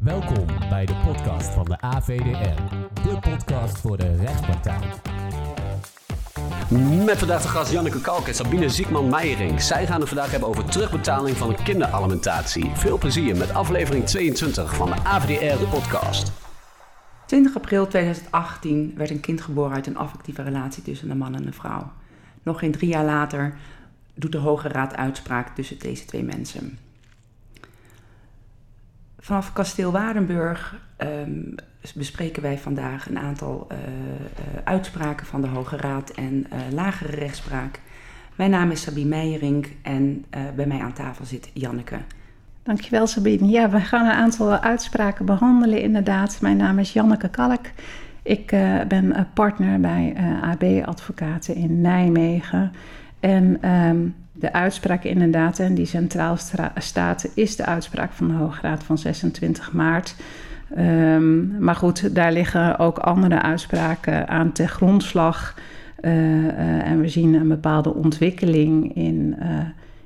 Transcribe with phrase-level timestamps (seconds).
[0.00, 2.62] Welkom bij de podcast van de AVDR,
[3.02, 4.84] de podcast voor de rechtspraktijk.
[7.04, 9.62] Met vandaag de gast Janneke Kalk en Sabine Ziekman-Meijering.
[9.62, 12.70] Zij gaan het vandaag hebben over terugbetaling van een kinderalimentatie.
[12.74, 16.32] Veel plezier met aflevering 22 van de AVDR, de podcast.
[17.26, 21.46] 20 april 2018 werd een kind geboren uit een affectieve relatie tussen een man en
[21.46, 21.92] een vrouw.
[22.42, 23.54] Nog geen drie jaar later
[24.14, 26.78] doet de Hoge Raad uitspraak tussen deze twee mensen.
[29.20, 31.42] Vanaf kasteel Waardenburg ehm,
[31.94, 33.84] bespreken wij vandaag een aantal uh, uh,
[34.64, 37.80] uitspraken van de Hoge Raad en uh, lagere rechtspraak.
[38.34, 40.24] Mijn naam is Sabine Meijering en
[40.56, 41.96] bij mij aan tafel zit Janneke.
[42.62, 43.48] Dankjewel Sabine.
[43.48, 46.40] Ja, we gaan een aantal uitspraken behandelen inderdaad.
[46.40, 47.66] Mijn naam is Janneke Kalk.
[48.22, 48.46] Ik
[48.88, 52.72] ben partner bij AB Advocaten in Nijmegen.
[53.20, 56.36] En um, de uitspraak inderdaad, en die centraal
[56.76, 60.14] staat, is de uitspraak van de Hoge Raad van 26 maart.
[60.78, 65.54] Um, maar goed, daar liggen ook andere uitspraken aan ten grondslag.
[66.00, 69.58] Uh, uh, en we zien een bepaalde ontwikkeling in uh,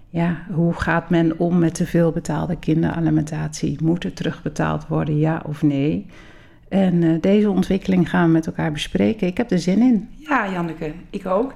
[0.09, 3.79] ja, hoe gaat men om met te veel betaalde kinderalimentatie?
[3.83, 6.07] Moet er terugbetaald worden, ja of nee?
[6.69, 9.27] En deze ontwikkeling gaan we met elkaar bespreken.
[9.27, 10.09] Ik heb er zin in.
[10.19, 11.53] Ja, Janneke, ik ook.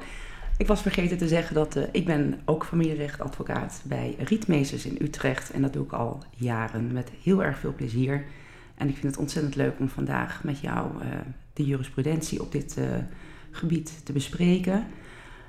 [0.58, 5.50] Ik was vergeten te zeggen dat uh, ik ben ook familierechtadvocaat bij Rietmeesters in Utrecht.
[5.50, 8.24] En dat doe ik al jaren met heel erg veel plezier.
[8.74, 11.06] En ik vind het ontzettend leuk om vandaag met jou uh,
[11.52, 12.84] de jurisprudentie op dit uh,
[13.50, 14.86] gebied te bespreken.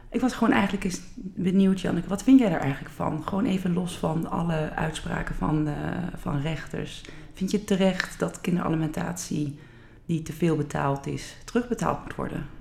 [0.10, 3.24] Ik was gewoon eigenlijk eens benieuwd, Janneke, wat vind jij daar eigenlijk van?
[3.24, 5.70] Gewoon even los van alle uitspraken van,
[6.18, 7.04] van rechters.
[7.34, 9.60] Vind je terecht dat kinderalimentatie
[10.06, 12.59] die te veel betaald is, terugbetaald moet worden?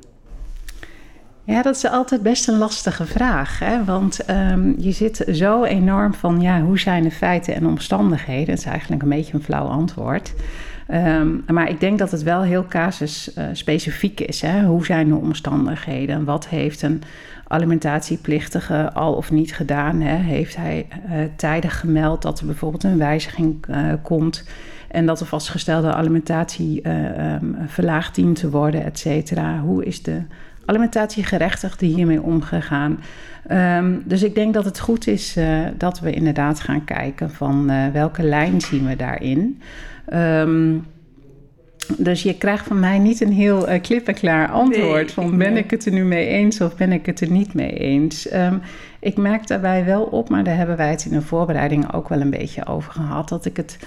[1.48, 3.58] Ja, dat is altijd best een lastige vraag.
[3.58, 3.84] Hè?
[3.84, 8.46] Want um, je zit zo enorm van, ja, hoe zijn de feiten en omstandigheden?
[8.46, 10.34] Dat is eigenlijk een beetje een flauw antwoord.
[10.90, 14.40] Um, maar ik denk dat het wel heel casusspecifiek uh, is.
[14.40, 14.64] Hè?
[14.64, 16.24] Hoe zijn de omstandigheden?
[16.24, 17.02] Wat heeft een
[17.46, 20.00] alimentatieplictige al of niet gedaan?
[20.00, 20.16] Hè?
[20.16, 24.44] Heeft hij uh, tijdig gemeld dat er bijvoorbeeld een wijziging uh, komt...
[24.90, 29.58] en dat de vastgestelde alimentatie um, verlaagd dient te worden, et cetera?
[29.58, 30.22] Hoe is de
[30.68, 33.00] alimentatiegerechtigden hiermee omgegaan.
[33.50, 37.70] Um, dus ik denk dat het goed is uh, dat we inderdaad gaan kijken van
[37.70, 39.62] uh, welke lijn zien we daarin.
[40.14, 40.86] Um,
[41.96, 45.38] dus je krijgt van mij niet een heel uh, klip en klaar antwoord nee, van
[45.38, 48.32] ben ik het er nu mee eens of ben ik het er niet mee eens.
[48.34, 48.60] Um,
[49.00, 52.20] ik merk daarbij wel op, maar daar hebben wij het in de voorbereiding ook wel
[52.20, 53.78] een beetje over gehad, dat ik het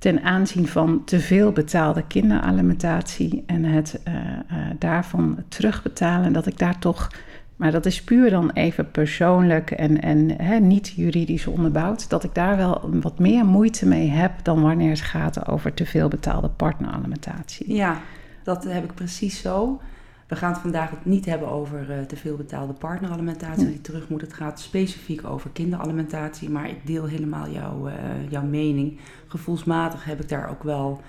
[0.00, 6.58] ten aanzien van te veel betaalde kinderalimentatie en het uh, uh, daarvan terugbetalen, dat ik
[6.58, 7.10] daar toch,
[7.56, 12.34] maar dat is puur dan even persoonlijk en, en hè, niet juridisch onderbouwd, dat ik
[12.34, 16.48] daar wel wat meer moeite mee heb dan wanneer het gaat over te veel betaalde
[16.48, 17.74] partneralimentatie.
[17.74, 18.00] Ja,
[18.42, 19.80] dat heb ik precies zo.
[20.30, 24.20] We gaan het vandaag niet hebben over uh, te veel betaalde partneralimentatie die terug moet.
[24.20, 27.94] Het gaat specifiek over kinderalimentatie, maar ik deel helemaal jouw, uh,
[28.28, 28.98] jouw mening.
[29.26, 31.00] Gevoelsmatig heb ik daar ook wel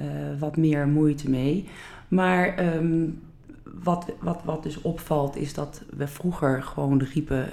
[0.00, 0.06] uh,
[0.38, 1.68] wat meer moeite mee.
[2.08, 3.22] Maar um,
[3.82, 7.48] wat, wat, wat dus opvalt is dat we vroeger gewoon riepen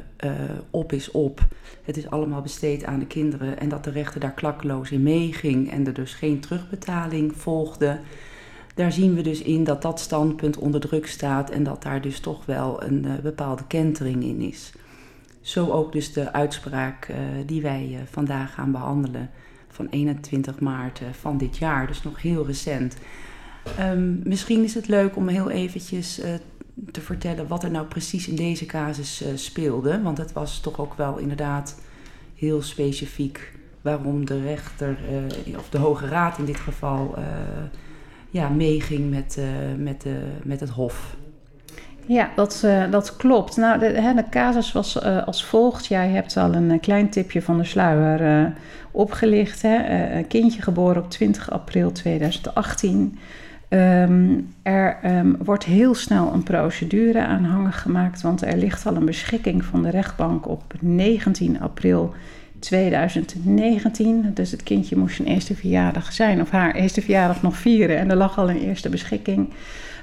[0.70, 1.48] op is op.
[1.84, 5.72] Het is allemaal besteed aan de kinderen en dat de rechter daar klakkeloos in meeging
[5.72, 8.00] en er dus geen terugbetaling volgde
[8.76, 12.20] daar zien we dus in dat dat standpunt onder druk staat en dat daar dus
[12.20, 14.72] toch wel een uh, bepaalde kentering in is.
[15.42, 19.30] Zo ook dus de uitspraak uh, die wij uh, vandaag gaan behandelen
[19.68, 22.98] van 21 maart van dit jaar, dus nog heel recent.
[23.80, 26.22] Um, misschien is het leuk om heel eventjes
[26.92, 30.94] te vertellen wat er nou precies in deze casus speelde, want het was toch ook
[30.94, 31.82] wel inderdaad
[32.36, 34.98] heel specifiek waarom de rechter,
[35.58, 37.16] of de Hoge Raad in dit geval
[38.32, 39.46] ja, meeging met, uh,
[39.78, 41.16] met, uh, met het Hof.
[42.06, 43.58] Ja, dat, uh, dat klopt.
[43.58, 45.86] Nou, de, hè, de casus was als volgt.
[45.86, 48.54] Jij hebt al een klein tipje van de sluier
[48.92, 49.62] opgelicht.
[49.62, 50.08] Hè?
[50.18, 53.18] een kindje geboren op 20 april 2018.
[53.74, 59.06] Um, er um, wordt heel snel een procedure aanhangig gemaakt, want er ligt al een
[59.06, 62.14] beschikking van de rechtbank op 19 april
[62.62, 64.32] 2019.
[64.34, 67.98] Dus het kindje moest zijn eerste verjaardag zijn, of haar eerste verjaardag nog vieren.
[67.98, 69.50] En er lag al een eerste beschikking.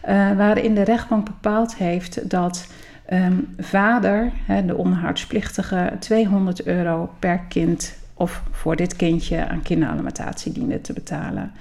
[0.09, 2.67] Uh, waarin de rechtbank bepaald heeft dat
[3.13, 4.33] um, vader,
[4.67, 11.53] de onderhoudsplictige, 200 euro per kind of voor dit kindje aan kinderalimentatie diende te betalen.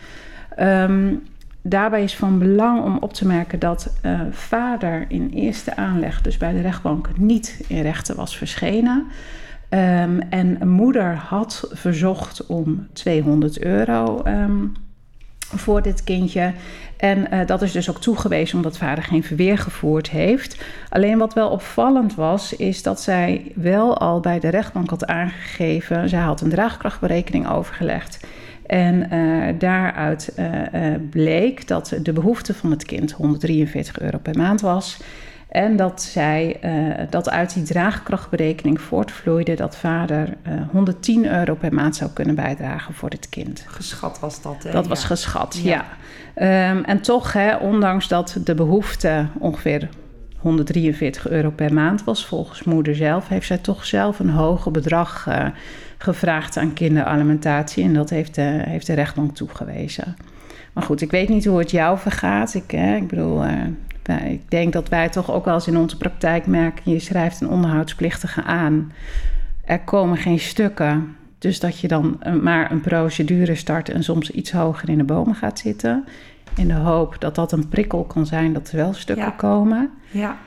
[0.59, 1.23] Um,
[1.61, 6.37] daarbij is van belang om op te merken dat uh, vader in eerste aanleg, dus
[6.37, 9.05] bij de rechtbank, niet in rechten was verschenen.
[9.69, 14.73] Um, en moeder had verzocht om 200 euro um,
[15.39, 16.53] voor dit kindje.
[16.97, 20.63] En uh, dat is dus ook toegewezen omdat vader geen verweer gevoerd heeft.
[20.89, 26.09] Alleen wat wel opvallend was, is dat zij wel al bij de rechtbank had aangegeven.
[26.09, 28.25] Zij had een draagkrachtberekening overgelegd.
[28.65, 30.45] En uh, daaruit uh,
[31.09, 34.97] bleek dat de behoefte van het kind 143 euro per maand was.
[35.57, 36.59] En dat zij
[37.09, 40.37] dat uit die draagkrachtberekening voortvloeide dat vader
[40.71, 43.65] 110 euro per maand zou kunnen bijdragen voor het kind.
[43.67, 44.63] Geschat was dat.
[44.63, 44.71] Hè?
[44.71, 45.85] Dat was geschat, ja.
[46.35, 46.69] ja.
[46.71, 49.89] Um, en toch, hè, ondanks dat de behoefte ongeveer
[50.37, 55.25] 143 euro per maand was, volgens moeder zelf, heeft zij toch zelf een hoger bedrag
[55.29, 55.45] uh,
[55.97, 57.83] gevraagd aan kinderalimentatie.
[57.83, 60.15] En dat heeft de, heeft de rechtbank toegewezen.
[60.73, 62.53] Maar goed, ik weet niet hoe het jou vergaat.
[62.53, 63.43] Ik, hè, ik bedoel,
[64.07, 67.49] ik denk dat wij toch ook wel eens in onze praktijk merken: je schrijft een
[67.49, 68.91] onderhoudsplichtige aan.
[69.65, 71.15] Er komen geen stukken.
[71.39, 75.35] Dus dat je dan maar een procedure start en soms iets hoger in de bomen
[75.35, 76.05] gaat zitten.
[76.55, 79.31] In de hoop dat dat een prikkel kan zijn dat er wel stukken ja.
[79.31, 79.89] komen.
[80.09, 80.37] Ja.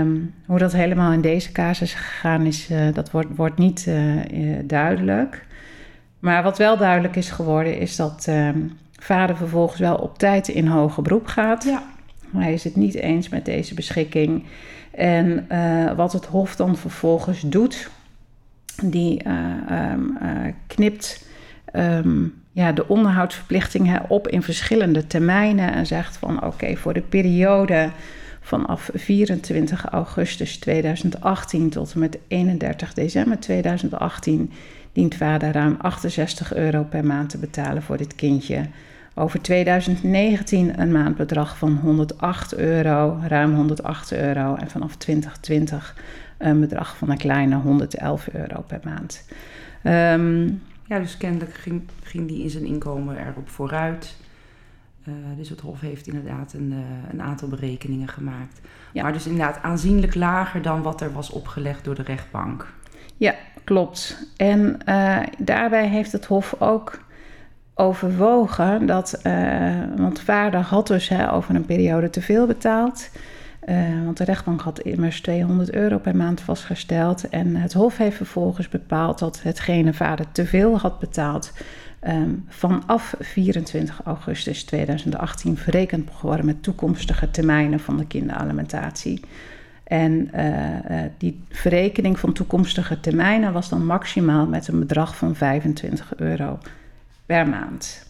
[0.00, 4.24] Um, hoe dat helemaal in deze casus gegaan is, uh, dat wordt, wordt niet uh,
[4.24, 5.46] uh, duidelijk.
[6.18, 10.66] Maar wat wel duidelijk is geworden, is dat um, vader vervolgens wel op tijd in
[10.66, 11.64] hoger beroep gaat.
[11.64, 11.82] Ja.
[12.36, 14.44] Hij is het niet eens met deze beschikking.
[14.90, 15.46] En
[15.96, 17.90] wat het Hof dan vervolgens doet,
[18.84, 20.18] die um,
[20.66, 21.24] knipt
[22.52, 27.90] ja, de onderhoudsverplichtingen op in verschillende termijnen en zegt van oké, voor de periode
[28.40, 34.50] vanaf 24 augustus 2018 tot en met 31 december 2018
[34.92, 38.66] dient vader ruim 68 euro per maand te betalen voor dit kindje.
[39.14, 44.54] Over 2019 een maandbedrag van 108 euro, ruim 108 euro.
[44.54, 45.96] En vanaf 2020
[46.38, 49.24] een bedrag van een kleine 111 euro per maand.
[49.84, 54.16] Um, ja, dus kennelijk ging, ging die in zijn inkomen erop vooruit.
[55.08, 56.78] Uh, dus het Hof heeft inderdaad een, uh,
[57.12, 58.60] een aantal berekeningen gemaakt.
[58.92, 59.02] Ja.
[59.02, 62.72] Maar dus inderdaad aanzienlijk lager dan wat er was opgelegd door de rechtbank.
[63.16, 64.28] Ja, klopt.
[64.36, 66.98] En uh, daarbij heeft het Hof ook
[67.74, 69.20] overwogen dat,
[69.96, 73.10] want vader had dus hè, over een periode te veel betaald.
[73.68, 77.28] Uh, want de rechtbank had immers 200 euro per maand vastgesteld.
[77.28, 81.52] En het Hof heeft vervolgens bepaald dat hetgene vader te veel had betaald.
[82.08, 89.20] Um, vanaf 24 augustus 2018 verrekend mocht worden met toekomstige termijnen van de kinderalimentatie.
[89.84, 96.12] En uh, die verrekening van toekomstige termijnen was dan maximaal met een bedrag van 25
[96.16, 96.58] euro
[97.26, 98.06] per maand.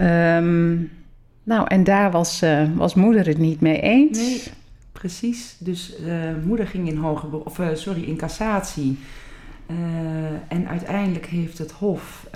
[0.00, 0.90] Um,
[1.42, 4.18] nou, en daar was, uh, was moeder het niet mee eens.
[4.18, 4.42] Nee,
[4.92, 5.56] precies.
[5.58, 8.98] Dus uh, moeder ging in hoger of uh, sorry, in cassatie.
[10.48, 12.30] en uiteindelijk heeft het Hof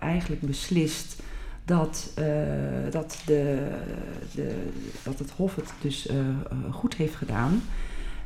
[0.00, 1.22] eigenlijk beslist
[1.64, 2.12] dat,
[2.90, 3.68] dat, de,
[4.34, 4.70] de,
[5.02, 6.08] dat het Hof het dus
[6.70, 7.62] goed heeft gedaan.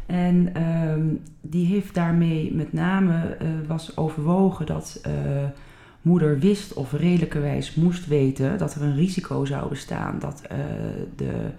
[0.06, 3.36] En um, die heeft daarmee met name
[3.66, 5.00] was overwogen dat
[6.08, 10.58] moeder wist of redelijkerwijs moest weten dat er een risico zou bestaan dat uh,
[11.16, 11.50] de,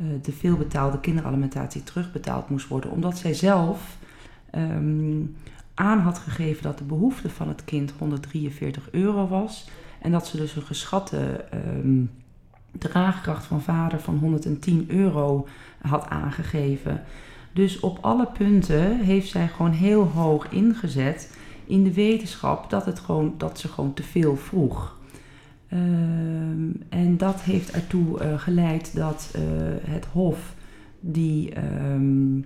[0.00, 3.96] uh, de veelbetaalde kinderalimentatie terugbetaald moest worden, omdat zij zelf
[4.54, 5.36] um,
[5.74, 9.68] aan had gegeven dat de behoefte van het kind 143 euro was
[10.00, 12.10] en dat ze dus een geschatte um,
[12.72, 15.46] draagkracht van vader van 110 euro
[15.80, 17.02] had aangegeven.
[17.52, 22.98] Dus op alle punten heeft zij gewoon heel hoog ingezet in de wetenschap dat, het
[22.98, 24.96] gewoon, dat ze gewoon te veel vroeg.
[25.72, 25.80] Uh,
[26.88, 29.42] en dat heeft ertoe uh, geleid dat uh,
[29.90, 30.54] het Hof
[31.00, 31.52] die,
[31.92, 32.44] um,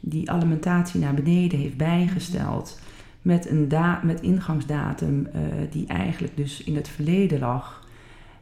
[0.00, 2.80] die alimentatie naar beneden heeft bijgesteld.
[3.22, 5.40] Met een da met ingangsdatum uh,
[5.70, 7.86] die eigenlijk dus in het verleden lag.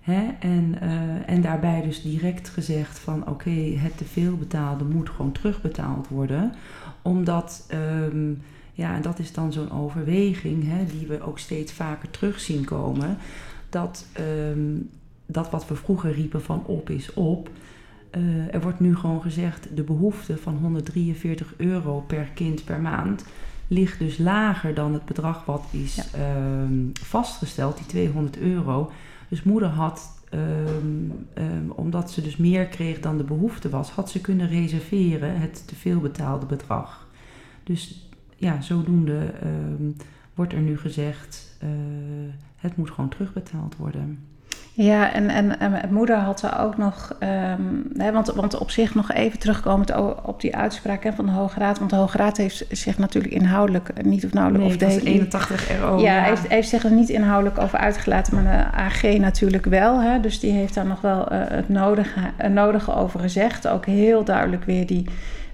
[0.00, 0.28] Hè?
[0.40, 0.80] En,
[1.26, 6.52] en daarbij dus direct gezegd van oké, het te veel betaalde moet gewoon terugbetaald worden.
[7.02, 7.66] Omdat
[8.12, 8.42] um,
[8.80, 12.64] ja, en dat is dan zo'n overweging hè, die we ook steeds vaker terug zien
[12.64, 13.16] komen.
[13.68, 14.06] Dat,
[14.50, 14.90] um,
[15.26, 17.50] dat wat we vroeger riepen van op is op.
[18.16, 23.24] Uh, er wordt nu gewoon gezegd, de behoefte van 143 euro per kind per maand
[23.68, 26.36] ligt dus lager dan het bedrag wat is ja.
[26.62, 28.90] um, vastgesteld, die 200 euro.
[29.28, 34.10] Dus moeder had, um, um, omdat ze dus meer kreeg dan de behoefte was, had
[34.10, 37.08] ze kunnen reserveren het te veel betaalde bedrag.
[37.64, 38.09] Dus
[38.40, 39.90] ja, zodoende uh,
[40.34, 41.68] wordt er nu gezegd, uh,
[42.56, 44.18] het moet gewoon terugbetaald worden.
[44.82, 47.62] Ja, en, en, en moeder had er ook nog, ehm,
[47.96, 51.58] hè, want, want op zich nog even terugkomend op die uitspraak hè, van de Hoge
[51.58, 51.78] Raad.
[51.78, 54.66] Want de Hoge Raad heeft zich natuurlijk inhoudelijk niet of nauwelijks...
[54.66, 55.98] Nee, of de dat is hele- 81 RO.
[55.98, 60.00] ja, Heeft, heeft zich er niet inhoudelijk over uitgelaten, maar de AG natuurlijk wel.
[60.00, 60.20] Hè?
[60.20, 63.68] Dus die heeft daar nog wel eh, het nodige, nodige over gezegd.
[63.68, 65.06] Ook heel duidelijk weer die,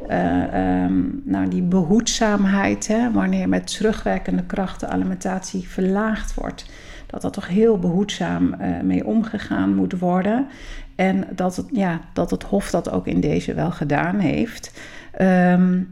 [0.09, 2.87] eh, ehm, nou, die behoedzaamheid.
[2.87, 3.13] Hè?
[3.13, 6.67] Wanneer met terugwerkende kracht de alimentatie verlaagd wordt.
[7.07, 10.47] Dat dat toch heel behoedzaam eh, mee omgegaan moet worden.
[10.95, 14.81] En dat het, ja, dat het Hof dat ook in deze wel gedaan heeft.
[15.13, 15.83] Ehm,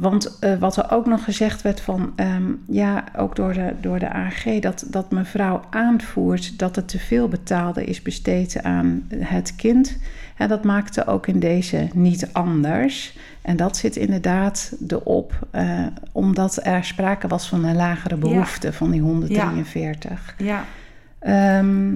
[0.00, 3.98] want eh, wat er ook nog gezegd werd van, ehm, ja, ook door de, door
[3.98, 9.56] de AG, dat, dat mevrouw aanvoert dat het te veel betaalde is besteed aan het
[9.56, 9.98] kind.
[10.36, 13.18] En dat maakte ook in deze niet anders.
[13.42, 18.90] En dat zit inderdaad erop, eh, omdat er sprake was van een lagere behoefte van
[18.90, 20.34] die 143.
[20.38, 20.64] Ja.
[21.18, 21.94] Ehm,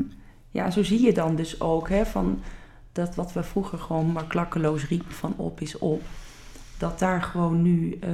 [0.50, 2.40] ja, zo zie je dan dus ook hè, van
[2.92, 6.02] dat wat we vroeger gewoon maar klakkeloos riepen van op is op.
[6.84, 8.10] Dat daar gewoon nu eh,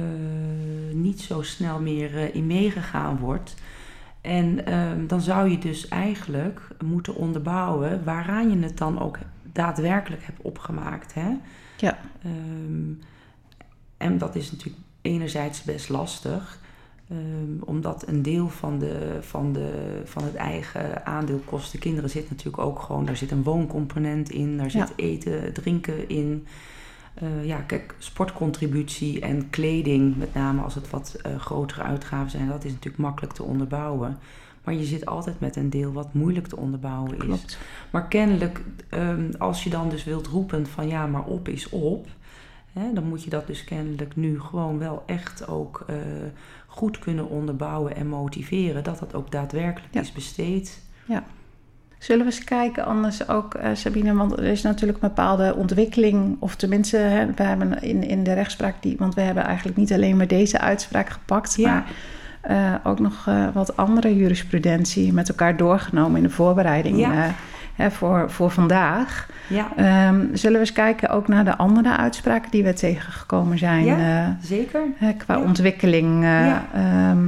[0.93, 3.55] niet zo snel meer eh, in meegegaan wordt.
[4.21, 10.23] En ehm, dan zou je dus eigenlijk moeten onderbouwen waaraan je het dan ook daadwerkelijk
[10.23, 11.13] hebt opgemaakt.
[11.13, 11.37] Hè?
[11.77, 11.99] Ja.
[12.23, 12.91] Ehm,
[13.97, 16.59] en dat is natuurlijk enerzijds best lastig.
[17.09, 22.29] ehm, omdat een deel van, de, van, de, van het eigen aandeel kosten kinderen zit
[22.29, 23.05] natuurlijk ook gewoon...
[23.05, 26.47] Daar zit een wooncomponent in, daar zit eten, drinken in.
[27.13, 32.47] Eh, ja, kijk, sportcontributie en kleding, met name als het wat eh, grotere uitgaven zijn...
[32.47, 34.17] dat is natuurlijk makkelijk te onderbouwen.
[34.63, 37.17] Maar je zit altijd met een deel wat moeilijk te onderbouwen is.
[37.23, 37.57] klopt.
[37.91, 42.07] Maar kennelijk, ehm, als je dan dus wilt roepen van ja, maar op is op,
[42.73, 45.95] hè, dan moet je dat dus kennelijk nu gewoon wel echt ook eh,
[46.67, 50.01] goed kunnen onderbouwen en motiveren dat dat ook daadwerkelijk Ja.
[50.01, 50.81] is besteed.
[52.01, 56.35] Zullen we eens kijken, anders ook, eh, Sabine, want er is natuurlijk een bepaalde ontwikkeling,
[56.39, 59.93] of tenminste, hè, we hebben in, in de rechtspraak, die, want we hebben eigenlijk niet
[59.93, 61.69] alleen maar deze uitspraak gepakt, Ja.
[61.73, 61.83] maar
[62.41, 67.31] eh, ook nog eh, wat andere jurisprudentie met elkaar doorgenomen in de voorbereiding Ja.
[67.75, 69.29] hè, voor, voor vandaag.
[69.49, 73.85] Ja, Ehm, zullen we eens kijken ook naar de andere uitspraken die we tegengekomen zijn
[73.85, 74.37] Ja.
[74.43, 74.81] zeker.
[74.95, 76.23] hè, qua ontwikkeling.
[76.23, 77.19] eh, ehm,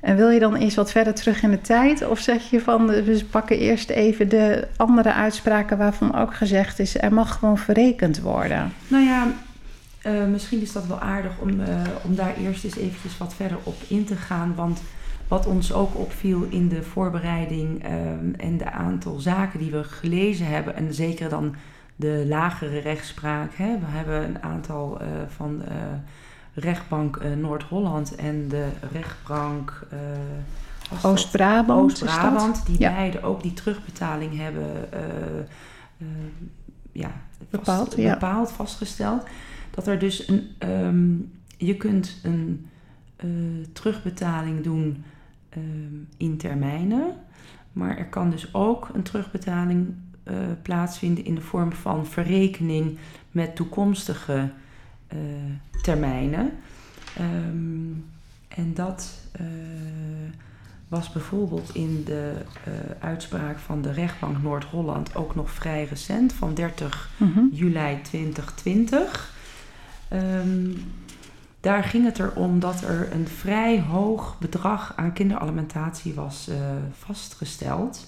[0.00, 2.06] en wil je dan eens wat verder terug in de tijd?
[2.06, 6.78] Of zeg je van, eh, we pakken eerst even de andere uitspraken waarvan ook gezegd
[6.78, 8.72] is, er mag gewoon verrekend worden.
[8.88, 9.26] Nou ja,
[10.02, 13.58] eh, misschien is dat wel aardig om, eh, om daar eerst eens eventjes wat verder
[13.62, 14.54] op in te gaan.
[14.54, 14.82] Want
[15.28, 17.84] wat ons ook opviel in de voorbereiding
[18.36, 21.54] en de aantal zaken die we gelezen hebben, en zeker dan
[21.96, 23.50] de lagere rechtspraak.
[23.54, 25.62] Hè, we hebben een aantal van
[26.58, 29.98] rechtbank eh, Noord-Holland en de rechtbank eh?
[31.04, 32.92] Oost-Brabant die Ja.
[32.94, 34.98] beide ook die terugbetaling hebben eh,
[36.92, 38.12] ja, vast- Bepaald, ja.
[38.12, 39.22] bepaald, vastgesteld.
[39.70, 41.06] Dat er dus een, ehm,
[41.56, 42.66] je kunt een
[43.72, 45.04] terugbetaling doen
[45.48, 45.62] ehm,
[46.16, 47.14] in termijnen,
[47.72, 49.94] maar er kan dus ook een terugbetaling
[50.62, 52.98] plaatsvinden in de vorm van verrekening
[53.30, 54.50] met toekomstige
[55.08, 55.18] eh,
[55.82, 56.50] termijnen.
[57.16, 57.92] Ehm,
[58.48, 59.46] en dat eh,
[60.88, 62.32] was bijvoorbeeld in de
[62.64, 67.40] eh, uitspraak van de rechtbank Noord-Holland ook nog vrij recent, van 30 Mhm.
[67.52, 69.34] juli 2020.
[70.08, 70.70] Ehm,
[71.60, 76.50] daar ging het erom dat er een vrij hoog bedrag aan kinderalimentatie was
[76.92, 78.06] vastgesteld.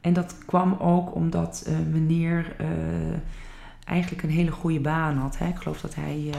[0.00, 2.56] En dat kwam ook omdat meneer
[3.86, 5.38] eigenlijk een hele goede baan had.
[5.38, 5.48] Hè?
[5.48, 6.38] Ik geloof dat hij eh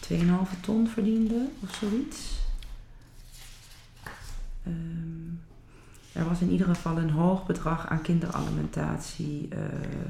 [0.00, 2.38] 2,5 ton verdiende of zoiets.
[4.64, 5.32] Ehm,
[6.12, 9.58] er was in ieder geval een hoog bedrag aan kinderalimentatie eh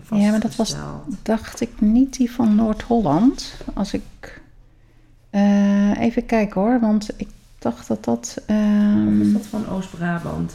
[0.02, 0.20] vastgesteld.
[0.22, 0.76] Ja, maar dat was-
[1.22, 3.54] Dacht ik niet die van Noord-Holland.
[3.74, 4.40] Als ik
[5.30, 8.34] eh, even kijken hoor, want ik dacht dat dat.
[8.38, 10.52] Of ehm, is dat van Oost-Brabant?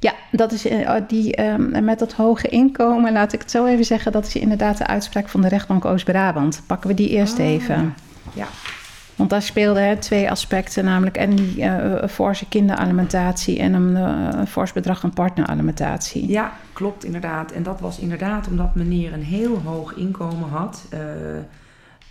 [0.00, 3.84] Ja, dat is eh, die ehm, met dat hoge inkomen, laat ik het zo even
[3.84, 6.62] zeggen, dat is inderdaad de uitspraak van de rechtbank Oost-Brabant.
[6.66, 7.94] Pakken we die eerst Ah, even.
[8.34, 8.46] Ja,
[9.16, 14.46] Want daar speelden hè, twee aspecten, namelijk en die eh, forse kinderalimentatie en een eh,
[14.46, 16.28] fors bedrag aan partneralimentatie.
[16.30, 17.52] ja, klopt inderdaad.
[17.52, 20.86] En dat was inderdaad omdat meneer een heel hoog inkomen had.
[20.90, 21.00] eh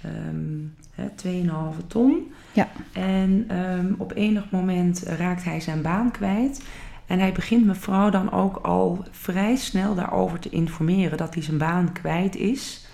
[0.02, 0.58] ehm,
[0.96, 2.34] hè, 2,5 ton.
[2.52, 2.68] Ja.
[2.94, 6.62] En ehm, op enig moment raakt hij zijn baan kwijt.
[7.08, 11.58] En hij begint mevrouw dan ook al vrij snel daarover te informeren dat hij zijn
[11.58, 12.86] baan kwijt is.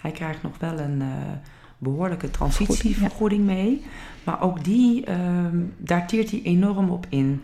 [0.00, 1.08] Hij krijgt nog wel een eh,
[1.78, 3.84] behoorlijke transitievergoeding mee.
[4.24, 7.42] Maar ook die, ehm daar teert hij enorm op in.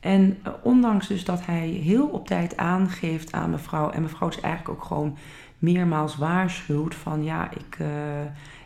[0.00, 4.40] En eh, ondanks dus dat hij heel op tijd aangeeft aan mevrouw, en mevrouw is
[4.40, 5.16] eigenlijk ook gewoon
[5.58, 7.88] meermaals waarschuwt van ja, ik, uh,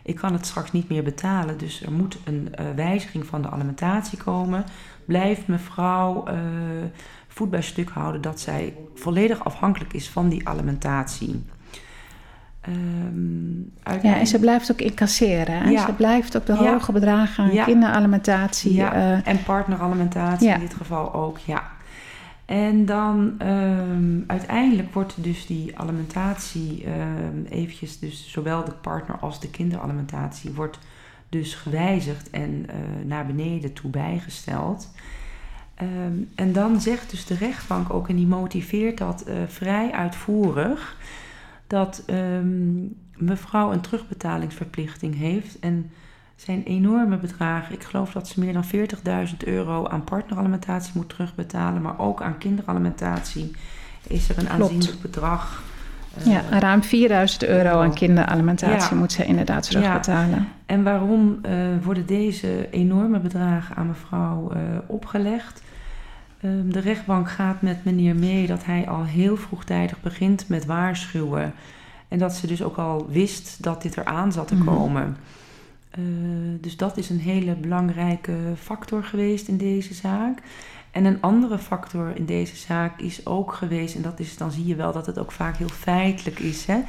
[0.03, 3.49] ik kan het straks niet meer betalen, dus er moet een uh, wijziging van de
[3.49, 4.65] alimentatie komen,
[5.05, 6.23] blijft mevrouw
[7.27, 11.43] voet bij stuk houden dat zij volledig afhankelijk is van die alimentatie.
[12.69, 15.71] Um, ja, en ze blijft ook incasseren.
[15.71, 15.85] Ja.
[15.85, 17.63] Ze blijft ook de hoge bedragen aan ja.
[17.63, 18.73] kinderalimentatie.
[18.73, 18.95] Ja.
[18.95, 21.71] Uh, en partneralimentatie in dit geval ook, ja.
[22.45, 29.39] En dan um, uiteindelijk wordt dus die alimentatie um, eventjes, dus zowel de partner als
[29.39, 30.79] de kinderalimentatie, wordt
[31.33, 32.75] dus gewijzigd en uh,
[33.05, 34.91] naar beneden toe bijgesteld.
[35.81, 40.97] Um, en dan zegt dus de rechtbank ook, en die motiveert dat uh, vrij uitvoerig,
[41.67, 45.59] dat um, mevrouw een terugbetalingsverplichting heeft.
[45.59, 45.91] En
[46.35, 47.75] zijn enorme bedragen.
[47.75, 48.65] Ik geloof dat ze meer dan
[49.29, 53.51] 40.000 euro aan partneralimentatie moet terugbetalen, maar ook aan kinderalimentatie
[54.07, 55.63] is er een aanzienlijk bedrag.
[56.19, 58.99] Uh, ja, ruim 4000 euro aan kinderalimentatie ja.
[58.99, 60.29] moet ze inderdaad terugbetalen.
[60.29, 60.45] Ja.
[60.65, 61.51] En waarom uh,
[61.83, 65.61] worden deze enorme bedragen aan mevrouw uh, opgelegd?
[66.45, 71.53] Um, de rechtbank gaat met meneer mee dat hij al heel vroegtijdig begint met waarschuwen.
[72.07, 75.07] En dat ze dus ook al wist dat dit eraan zat te komen.
[75.07, 75.15] Mm
[75.93, 76.57] -hmm.
[76.61, 80.39] dus dat is een hele belangrijke factor geweest in deze zaak.
[80.93, 84.65] En een andere factor in deze zaak is ook geweest, en dat is, dan zie
[84.65, 86.79] je wel dat het ook vaak heel feitelijk is, hè,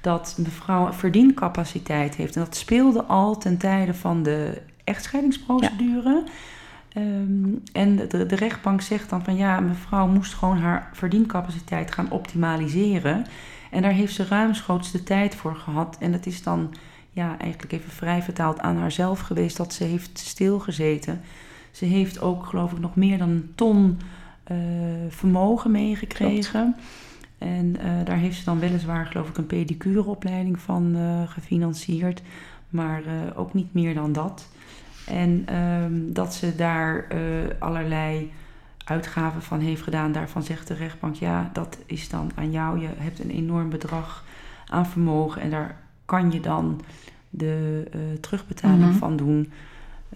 [0.00, 2.36] dat mevrouw verdiencapaciteit heeft.
[2.36, 6.22] En dat speelde al ten tijde van de echtscheidingsprocedure.
[6.24, 7.02] Ja.
[7.02, 12.10] Um, en de, de, rechtbank zegt dan van ja, mevrouw moest gewoon haar verdiencapaciteit gaan
[12.10, 13.26] optimaliseren.
[13.70, 15.96] En daar heeft ze ruimschoots de tijd voor gehad.
[16.00, 16.74] En dat is dan
[17.10, 21.20] ja, eigenlijk even vrij vertaald aan haarzelf geweest dat ze heeft stilgezeten.
[21.74, 23.98] Ze heeft ook, geloof ik, nog meer dan een ton
[24.50, 24.58] uh,
[25.08, 26.76] vermogen meegekregen.
[27.38, 32.22] En uh, daar heeft ze dan weliswaar, geloof ik, een pedicureopleiding van uh, gefinancierd.
[32.68, 33.02] Maar
[33.34, 34.48] ook niet meer dan dat.
[35.06, 37.06] En um, dat ze daar
[37.58, 38.32] allerlei
[38.84, 40.12] uitgaven van heeft gedaan.
[40.12, 42.80] Daarvan zegt de rechtbank: ja, dat is dan aan jou.
[42.80, 44.24] Je hebt een enorm bedrag
[44.66, 46.80] aan vermogen en daar kan je dan
[47.30, 48.98] de uh, terugbetaling mm -hmm.
[48.98, 49.52] van doen.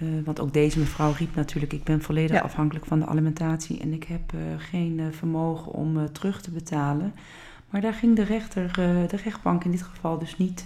[0.02, 2.42] Uh, want ook deze mevrouw riep natuurlijk: Ik ben volledig ja.
[2.42, 7.14] afhankelijk van de alimentatie en ik heb geen vermogen om terug te betalen.
[7.70, 10.64] Maar daar ging de rechter, eh, de rechtbank in dit geval dus niet,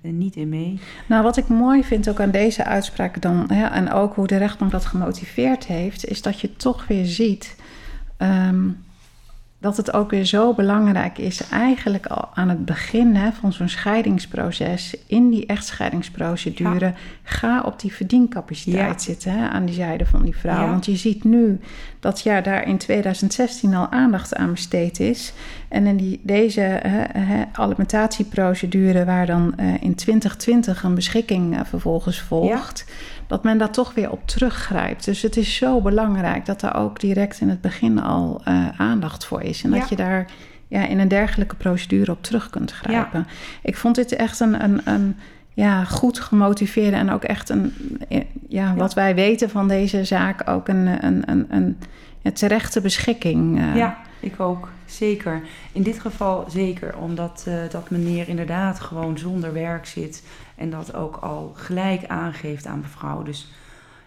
[0.00, 0.80] niet in mee.
[1.06, 4.36] Nou, wat ik mooi vind ook aan deze uitspraak dan, hè, en ook hoe de
[4.36, 7.56] rechtbank dat gemotiveerd heeft, is dat je toch weer ziet
[8.18, 8.84] um,
[9.64, 13.68] dat het ook weer zo belangrijk is, eigenlijk al aan het begin hè, van zo'n
[13.68, 16.94] scheidingsproces, in die echtscheidingsprocedure, ja.
[17.22, 18.98] ga op die verdiencapaciteit ja.
[18.98, 20.64] zitten hè, aan die zijde van die vrouw.
[20.64, 20.70] Ja.
[20.70, 21.60] Want je ziet nu
[22.00, 25.32] dat ja, daar in 2016 al aandacht aan besteed is.
[25.68, 31.60] En in die, deze hè, hè, alimentatieprocedure, waar dan uh, in 2020 een beschikking uh,
[31.64, 32.84] vervolgens volgt
[33.26, 35.04] dat men daar toch weer op teruggrijpt.
[35.04, 39.24] Dus het is zo belangrijk dat er ook direct in het begin al uh, aandacht
[39.24, 39.62] voor is.
[39.62, 39.78] En ja.
[39.78, 40.26] dat je daar
[40.68, 43.18] ja, in een dergelijke procedure op terug kunt grijpen.
[43.18, 43.34] Ja.
[43.62, 45.16] Ik vond dit echt een, een, een
[45.54, 47.74] ja, goed gemotiveerde en ook echt een,
[48.48, 51.78] ja, wat wij weten van deze zaak, ook een, een, een, een,
[52.22, 53.58] een terechte beschikking.
[53.58, 53.76] Uh.
[53.76, 54.68] Ja, ik ook.
[54.86, 55.42] Zeker.
[55.72, 60.22] In dit geval zeker, omdat uh, dat meneer inderdaad gewoon zonder werk zit.
[60.54, 63.22] En dat ook al gelijk aangeeft aan mevrouw.
[63.22, 63.52] Dus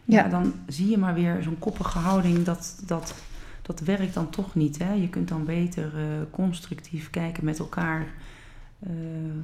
[0.05, 2.43] ja, ja dan zie je maar weer zo'n koppige houding.
[2.43, 3.15] Dat, dat,
[3.61, 4.77] dat werkt dan toch niet.
[4.77, 4.93] Hè?
[4.93, 8.07] Je kunt dan beter uh, constructief kijken met elkaar.
[8.87, 8.91] Uh,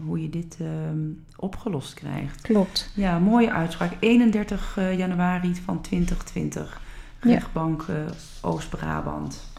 [0.05, 0.67] hoe je dit uh,
[1.35, 2.41] opgelost krijgt.
[2.41, 2.91] Klopt.
[2.95, 3.93] Ja, mooie uitspraak.
[3.99, 6.81] 31 januari van 2020.
[7.19, 7.85] Rechtbank.
[8.41, 9.52] Oost-Brabant.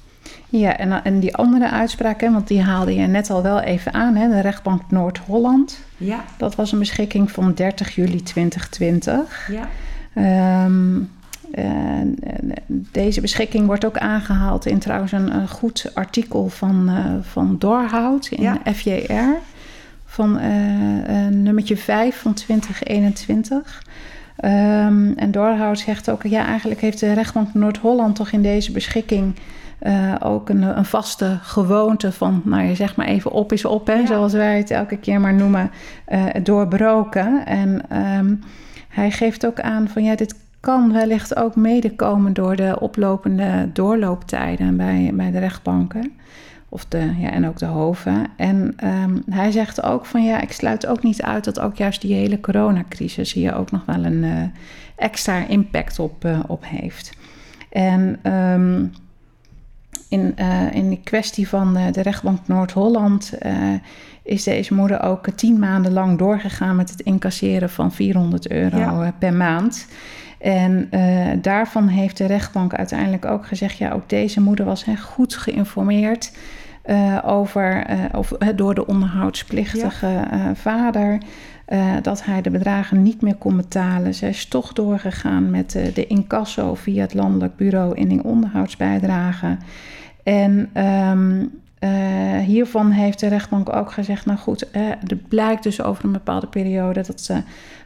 [0.49, 3.95] Ja, en, en die andere uitspraak, hè, want die haalde je net al wel even
[3.95, 5.79] aan, hè, de rechtbank Noord-Holland.
[5.97, 6.25] Ja.
[6.37, 9.51] Dat was een beschikking van 30 juli 2020.
[9.51, 9.69] Ja.
[10.65, 11.11] Um,
[11.55, 12.19] en,
[12.69, 18.27] deze beschikking wordt ook aangehaald in trouwens een, een goed artikel van, uh, van Doorhout
[18.27, 18.59] in ja.
[18.73, 19.39] FJR.
[20.05, 20.47] Van uh,
[21.09, 23.83] uh, nummertje 5 van 2021.
[24.45, 29.35] Um, en Doorhout zegt ook, ja, eigenlijk heeft de rechtbank Noord-Holland toch in deze beschikking
[29.83, 33.87] uh, ook een, een, vaste gewoonte van, nou je zeg maar even op is op,
[33.87, 34.07] hè, ja.
[34.07, 35.71] zoals wij het elke keer maar noemen,
[36.09, 37.47] uh, doorbroken.
[37.47, 38.41] En um,
[38.89, 44.77] hij geeft ook aan van ja, dit kan wellicht ook medekomen door de oplopende doorlooptijden
[44.77, 46.13] bij, bij de rechtbanken.
[46.75, 48.27] Of de, ja, en ook de hoven.
[48.37, 52.01] En um, hij zegt ook van ja, ik sluit ook niet uit dat ook juist
[52.01, 54.43] die hele coronacrisis hier ook nog wel een uh,
[54.97, 57.13] extra impact op, op heeft.
[57.71, 58.93] En um,
[60.09, 63.33] in, uh, in de kwestie van uh, de rechtbank Noord-Holland
[64.23, 69.15] is deze moeder ook tien maanden lang doorgegaan met het incasseren van 400 euro ja.
[69.19, 69.87] per maand.
[70.39, 70.89] En
[71.41, 76.33] daarvan heeft de rechtbank uiteindelijk ook gezegd: ja, ook deze moeder was hè, goed geïnformeerd.
[77.25, 80.55] Over, of door de onderhoudsplichtige ja.
[80.55, 81.19] vader.
[82.03, 84.15] Dat hij de bedragen niet meer kon betalen.
[84.15, 89.59] Zij is toch doorgegaan met de incasso via het Landelijk Bureau Inning Onderhoudsbijdragen.
[90.23, 91.51] En um,
[91.85, 96.47] uh, hiervan heeft de rechtbank ook gezegd: Nou goed, er blijkt dus over een bepaalde
[96.47, 97.43] periode dat de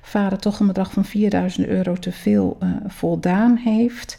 [0.09, 4.19] vader toch een bedrag van 4000 euro te veel voldaan heeft.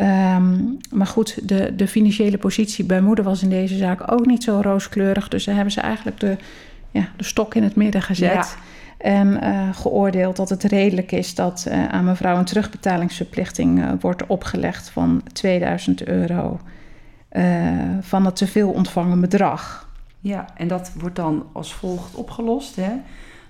[0.00, 4.42] Um, maar goed, de, de financiële positie bij moeder was in deze zaak ook niet
[4.42, 5.28] zo rooskleurig.
[5.28, 6.36] Dus daar hebben ze eigenlijk de,
[6.90, 8.32] ja, de stok in het midden gezet.
[8.32, 8.46] Ja.
[8.98, 14.26] En uh, geoordeeld dat het redelijk is dat uh, aan mevrouw een terugbetalingsverplichting uh, wordt
[14.26, 16.60] opgelegd van 2000 euro
[18.00, 19.88] van het te veel ontvangen bedrag.
[20.20, 22.76] Ja, en dat wordt dan als volgt opgelost.
[22.76, 22.90] Hè?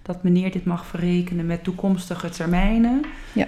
[0.09, 3.05] Dat meneer dit mag verrekenen met toekomstige termijnen.
[3.33, 3.47] Ja.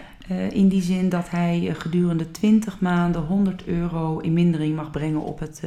[0.51, 5.39] in die zin dat hij gedurende 20 maanden 100 euro in mindering mag brengen op,
[5.39, 5.63] het,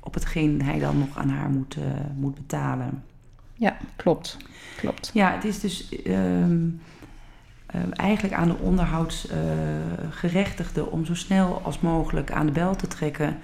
[0.00, 1.76] op hetgeen hij dan nog aan haar moet,
[2.16, 3.02] moet betalen.
[3.54, 4.36] Ja, klopt.
[4.76, 5.10] klopt.
[5.14, 6.80] Ja, het is dus um,
[7.74, 13.38] uh, eigenlijk aan de onderhoudsgerechtigde om zo snel als mogelijk aan de bel te trekken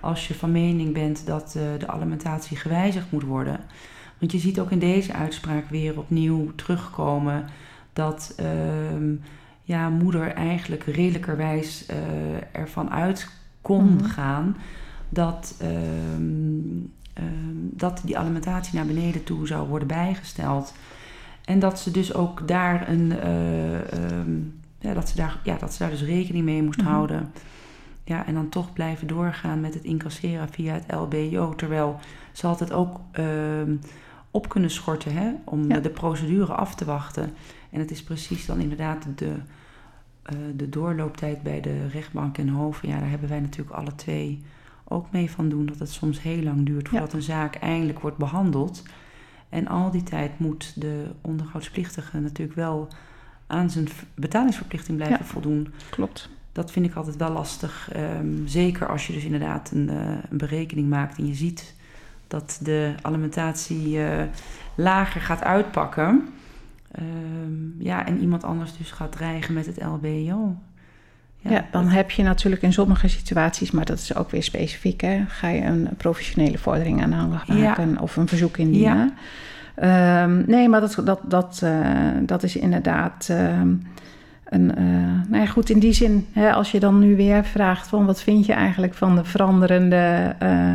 [0.00, 3.60] als je van mening bent dat de alimentatie gewijzigd moet worden.
[4.18, 7.44] Want je ziet ook in deze uitspraak weer opnieuw terugkomen
[7.92, 9.18] dat uh,
[9.62, 11.96] ja, moeder eigenlijk redelijkerwijs uh,
[12.52, 13.28] ervan uit
[13.62, 14.06] kon mm -hmm.
[14.06, 14.56] gaan
[15.08, 20.74] dat um, um, dat die alimentatie naar beneden toe zou worden bijgesteld.
[21.44, 23.28] En dat ze dus ook daar een.
[24.12, 26.94] Um, ja, dat, ze daar, ja, dat ze daar dus rekening mee moest mm-hmm.
[26.94, 27.32] houden.
[28.04, 31.54] Ja, en dan toch blijven doorgaan met het incasseren via het LBO.
[31.54, 32.00] Terwijl
[32.32, 33.00] ze had het ook
[34.30, 35.80] op kunnen schorten hè, om ja.
[35.80, 37.32] de procedure af te wachten.
[37.70, 42.88] En het is precies dan inderdaad de, uh, de doorlooptijd bij de rechtbank in Hoven.
[42.88, 44.42] Ja, daar hebben wij natuurlijk alle twee
[44.84, 47.16] ook mee van doen dat het soms heel lang duurt voordat ja.
[47.16, 48.82] een zaak eindelijk wordt behandeld.
[49.48, 52.88] En al die tijd moet de onderhoudsplictige natuurlijk wel
[53.46, 55.72] aan zijn betalingsverplichting blijven ja, voldoen.
[55.90, 56.28] Klopt.
[56.52, 57.90] Dat vind ik altijd wel lastig.
[57.96, 61.74] Um, zeker als je dus inderdaad een, uh, een, berekening maakt en je ziet
[62.28, 64.08] dat de alimentatie uh,
[64.74, 66.28] lager gaat uitpakken.
[67.00, 70.56] Um, ja, en iemand anders dus gaat dreigen met het LBO.
[71.40, 75.00] Ja, ja, dan heb je natuurlijk in sommige situaties, maar dat is ook weer specifiek,
[75.00, 78.00] hè, ga je een professionele vordering aanhangig maken ja.
[78.00, 79.12] of een verzoek indienen.
[79.76, 80.22] Ja.
[80.22, 83.82] Um, nee, maar dat, dat, dat, uh, dat is inderdaad um,
[84.44, 84.72] een.
[84.78, 84.84] Uh,
[85.28, 88.22] nou ja, goed, in die zin, hè, als je dan nu weer vraagt van wat
[88.22, 90.72] vind je eigenlijk van de veranderende uh,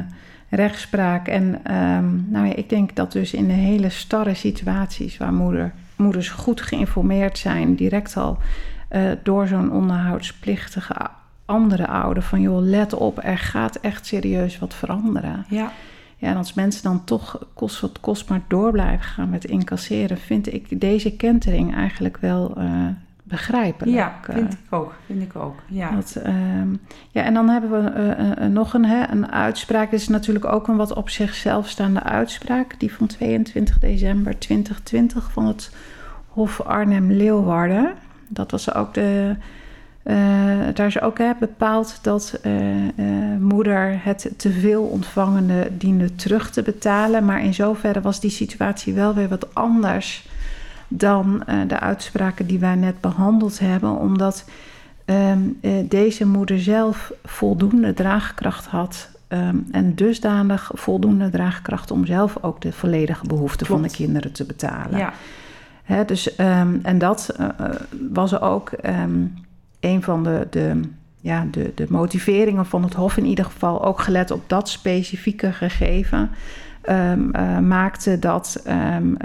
[0.55, 1.27] rechtspraak.
[1.27, 1.43] En
[1.75, 6.29] um, nou ja, ik denk dat dus in de hele starre situaties waar moeder, moeders
[6.29, 8.37] goed geïnformeerd zijn, direct al
[8.91, 10.93] uh, door zo'n onderhoudsplichtige
[11.45, 15.45] andere ouder van joh, let op, er gaat echt serieus wat veranderen.
[15.49, 15.71] Ja.
[16.17, 20.17] Ja, en als mensen dan toch kost wat kost maar door blijven gaan met incasseren,
[20.17, 22.87] vind ik deze kentering eigenlijk wel uh,
[23.34, 23.98] begrijpelijk.
[23.98, 24.93] Ja, vind ik ook.
[25.06, 25.56] Vind ik ook.
[25.67, 25.91] Ja.
[25.91, 26.34] Dat, uh,
[27.12, 29.91] ja, en dan hebben we uh, nog een, hè, een uitspraak.
[29.91, 32.80] Is natuurlijk ook een wat op zichzelf staande uitspraak.
[32.80, 35.76] Die van 22 december 2020 van het
[36.28, 37.93] Hof Arnhem-Leeuwarden
[38.34, 39.36] dat was ook de.
[40.04, 40.15] Uh,
[40.74, 42.39] daar is ook hè, bepaald dat
[43.39, 47.26] moeder het te veel ontvangende diende terug te betalen.
[47.26, 50.28] Maar in zoverre was die situatie wel weer wat anders
[50.97, 53.97] dan de uitspraken die wij net behandeld hebben.
[53.97, 54.45] Omdat
[55.06, 59.12] um, deze moeder zelf voldoende draagkracht had.
[59.27, 64.45] Um, en dusdanig voldoende draagkracht om zelf ook de volledige behoeften van de kinderen te
[64.45, 64.97] betalen.
[64.97, 65.13] Ja.
[66.03, 67.47] Dus, um, en dat uh,
[68.12, 68.71] was ook
[69.79, 70.79] een van de, de,
[71.21, 73.86] ja, de, de motiveringen van het Hof in ieder geval.
[73.86, 76.29] Ook gelet op dat specifieke gegeven.
[76.89, 78.74] Um, uh, maakte dat uh,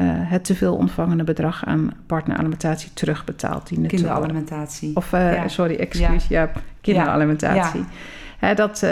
[0.02, 4.96] het te veel ontvangende bedrag aan partneralimentatie terugbetaald diende Kinderalimentatie.
[4.96, 5.48] Of, uh, ja.
[5.48, 7.84] sorry, excuus, ja, ja kinderalimentatie.
[8.40, 8.54] Ja.
[8.54, 8.86] dat,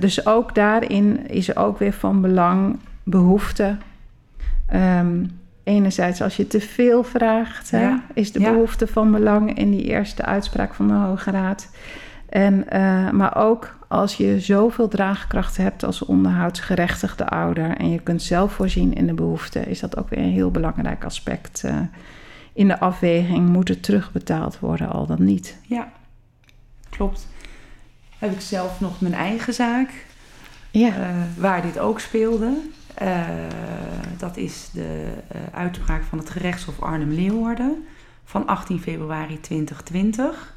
[0.00, 3.76] dus ook daarin is er ook weer van belang behoefte
[5.64, 7.72] enerzijds als je te veel vraagt,
[8.14, 11.70] is de behoefte van belang in die eerste uitspraak van de Hoge Raad.
[12.28, 12.66] En,
[13.12, 18.94] maar ook als je zoveel draagkracht hebt als onderhoudsgerechtigde ouder en je kunt zelf voorzien
[18.94, 21.80] in de behoefte, is dat ook weer een heel belangrijk aspect uh,
[22.52, 23.48] in de afweging.
[23.48, 25.58] Moet het terugbetaald worden, al dan niet?
[25.62, 25.88] Ja,
[26.90, 27.26] klopt.
[28.18, 29.90] Heb ik zelf nog mijn eigen zaak
[30.70, 30.88] Ja.
[30.88, 32.56] eh, waar dit ook speelde.
[32.94, 33.20] Eh,
[34.18, 37.86] dat is de eh, uitspraak van het gerechtshof Arnhem-Leeuwarden
[38.24, 40.56] van 18 februari 2020.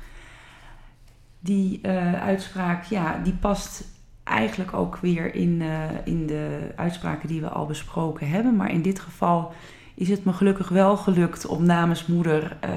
[1.43, 3.83] Die eh, uitspraak, ja, die past
[4.23, 8.55] eigenlijk ook weer in, eh, in de uitspraken die we al besproken hebben.
[8.55, 9.53] Maar in dit geval
[9.95, 12.71] is het me gelukkig wel gelukt om namens moeder eh,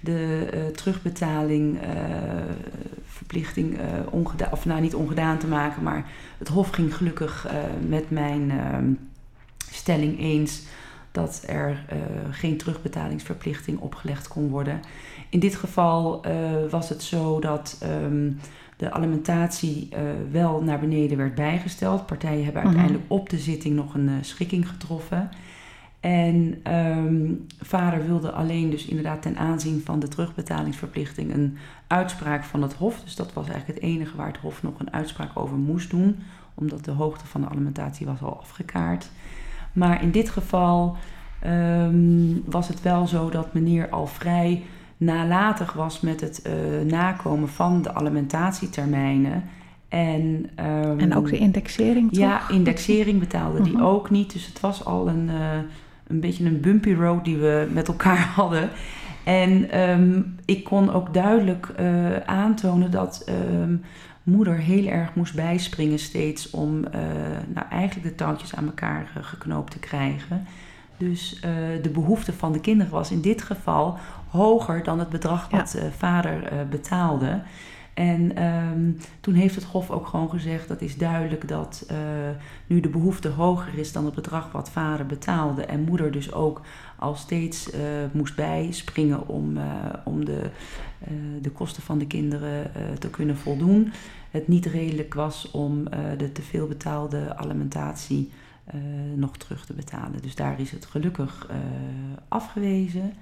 [0.00, 1.78] de terugbetaling
[3.06, 3.78] verplichting
[4.10, 7.48] ongedaan, of nou niet ongedaan te maken, maar het Hof ging gelukkig
[7.88, 8.52] met mijn
[9.72, 10.62] stelling eens
[11.14, 11.96] dat er eh,
[12.30, 14.80] geen terugbetalingsverplichting opgelegd kon worden.
[15.28, 16.34] In dit geval eh,
[16.70, 18.30] was het zo dat ehm,
[18.76, 20.00] de alimentatie eh,
[20.30, 22.06] wel naar beneden werd bijgesteld.
[22.06, 22.70] Partijen hebben Mhm.
[22.70, 25.30] uiteindelijk op de zitting nog een schikking getroffen.
[26.00, 32.62] En ehm, vader wilde alleen dus inderdaad ten aanzien van de terugbetalingsverplichting een uitspraak van
[32.62, 33.00] het Hof.
[33.04, 36.16] Dus dat was eigenlijk het enige waar het Hof nog een uitspraak over moest doen,
[36.54, 39.10] omdat de hoogte van de alimentatie was al afgekaart.
[39.74, 40.96] Maar in dit geval
[41.40, 44.62] ehm, was het wel zo dat meneer al vrij
[44.96, 46.52] nalatig was met het eh,
[46.86, 49.44] nakomen van de alimentatietermijnen.
[49.88, 52.18] En, ehm, En ook de indexering, toch?
[52.20, 53.82] ja, indexering betaalde die Mhm.
[53.82, 54.32] ook niet.
[54.32, 55.58] Dus het was al een, eh,
[56.06, 58.68] een beetje een bumpy road die we met elkaar hadden.
[59.24, 63.24] En ehm, ik kon ook duidelijk eh, aantonen dat
[64.24, 67.00] moeder heel erg moest bijspringen steeds om eh,
[67.54, 70.46] nou, eigenlijk de touwtjes aan elkaar eh, geknoopt te krijgen.
[70.96, 71.50] Dus eh,
[71.82, 76.66] de behoefte van de kinderen was in dit geval hoger dan het bedrag wat vader
[76.70, 77.42] betaalde.
[77.94, 81.86] En ehm, toen heeft het Hof ook gewoon gezegd: dat is duidelijk dat
[82.66, 85.64] nu de behoefte hoger is dan het bedrag wat vader betaalde.
[85.64, 86.60] En moeder dus ook
[87.04, 87.80] al steeds eh,
[88.12, 89.64] moest bijspringen om, eh,
[90.04, 90.50] om de,
[90.98, 91.12] eh,
[91.42, 93.92] de kosten van de kinderen te kunnen voldoen.
[94.30, 95.84] Het niet redelijk was om
[96.18, 98.30] de te veel betaalde alimentatie
[99.14, 100.22] nog terug te betalen.
[100.22, 101.48] Dus daar is het gelukkig
[102.28, 103.12] afgewezen.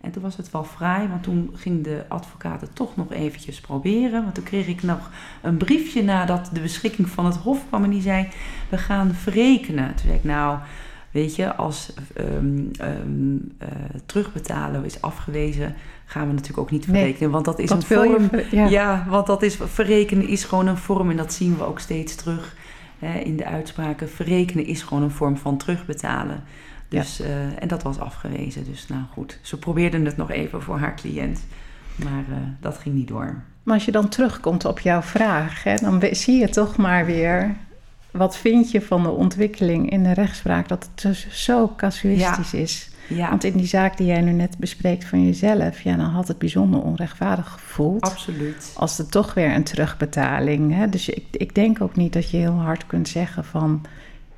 [0.00, 4.22] En toen was het wel fraai, want toen ging de advocaat toch nog eventjes proberen.
[4.22, 5.10] Want toen kreeg ik nog
[5.42, 8.28] een briefje nadat de beschikking van het Hof kwam en die zei:
[8.68, 9.88] We gaan verrekenen.
[9.88, 10.58] Toen zei ik: Nou,
[11.14, 13.68] weet je, als ehm, ehm, eh,
[14.06, 15.74] terugbetalen is afgewezen,
[16.04, 17.00] gaan we natuurlijk ook niet Nee.
[17.00, 17.30] verrekenen.
[17.30, 18.30] Want dat is een je vorm.
[18.50, 18.66] ja.
[18.66, 19.06] Ja.
[19.08, 22.56] want dat is, verrekenen is gewoon een vorm en dat zien we ook steeds terug
[22.98, 24.08] hè, in de uitspraken.
[24.10, 26.42] Verrekenen is gewoon een vorm van terugbetalen.
[26.88, 28.64] Dus, eh, en dat was afgewezen.
[28.64, 31.44] Dus nou goed, ze probeerden het nog even voor haar cliënt.
[31.96, 33.42] Maar eh, dat ging niet door.
[33.62, 37.56] Maar als je dan terugkomt op jouw vraag, hè, dan zie je toch maar weer...
[38.16, 40.68] wat vind je van de ontwikkeling in de rechtspraak...
[40.68, 42.88] dat het dus zo casuïstisch is.
[43.08, 45.80] Ja, Want in die zaak die jij nu net bespreekt van jezelf...
[45.80, 48.02] ja, dan had het bijzonder onrechtvaardig gevoeld...
[48.02, 48.72] absoluut.
[48.76, 50.74] als er toch weer een terugbetaling...
[50.74, 50.88] Hè?
[50.88, 53.82] Dus ik, ik denk ook niet dat je heel hard kunt zeggen van...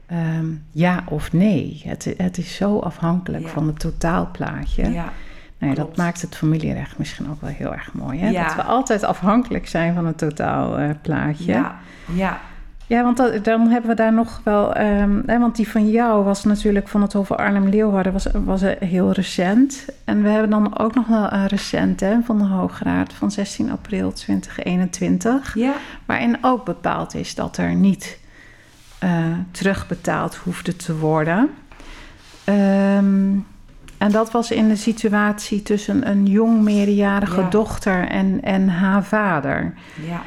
[0.06, 1.82] ehm, ja of nee.
[1.84, 3.48] Het, het is zo afhankelijk Ja.
[3.50, 4.90] van het totaalplaatje.
[4.92, 5.12] Ja,
[5.58, 8.18] Nou ja, dat maakt het familierecht misschien ook wel heel erg mooi.
[8.18, 8.28] Hè?
[8.28, 8.44] Ja.
[8.46, 11.52] Dat we altijd afhankelijk zijn van het totaalplaatje.
[11.52, 11.78] ja,
[12.14, 12.40] ja,
[12.88, 14.74] Ja, want dat- dan hebben we daar nog wel...
[14.74, 18.12] ehm, hè, want die van jou was natuurlijk van het Hof Arnhem-Leeuwarden...
[18.12, 19.84] Was, was heel recent.
[20.04, 23.12] En we hebben dan ook nog wel een recent hè, van de Hoograad...
[23.12, 25.54] van 16 april 2021...
[25.54, 25.72] ja,
[26.04, 28.18] waarin ook bepaald is dat er niet
[28.98, 31.50] eh, terugbetaald hoefde te worden.
[32.44, 33.32] Ehm,
[33.98, 37.48] en dat was in de situatie tussen een jong meerderjarige Ja.
[37.48, 39.74] dochter en, en haar vader.
[40.08, 40.20] ja.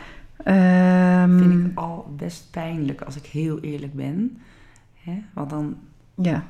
[0.44, 4.38] Ehm, Vind ik al best pijnlijk als ik heel eerlijk ben.
[5.04, 5.22] Hè?
[5.34, 5.76] Want dan
[6.16, 6.44] Ja,